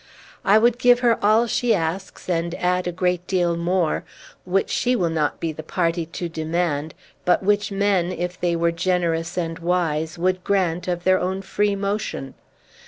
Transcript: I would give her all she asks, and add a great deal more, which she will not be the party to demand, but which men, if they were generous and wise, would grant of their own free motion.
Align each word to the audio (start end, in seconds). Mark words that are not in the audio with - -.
I 0.43 0.57
would 0.57 0.79
give 0.79 1.01
her 1.01 1.23
all 1.23 1.45
she 1.45 1.75
asks, 1.75 2.27
and 2.27 2.55
add 2.55 2.87
a 2.87 2.91
great 2.91 3.27
deal 3.27 3.55
more, 3.55 4.03
which 4.45 4.71
she 4.71 4.95
will 4.95 5.11
not 5.11 5.39
be 5.39 5.51
the 5.51 5.61
party 5.61 6.07
to 6.07 6.27
demand, 6.27 6.95
but 7.23 7.43
which 7.43 7.71
men, 7.71 8.11
if 8.11 8.39
they 8.41 8.55
were 8.55 8.71
generous 8.71 9.37
and 9.37 9.59
wise, 9.59 10.17
would 10.17 10.43
grant 10.43 10.87
of 10.87 11.03
their 11.03 11.19
own 11.19 11.43
free 11.43 11.75
motion. 11.75 12.33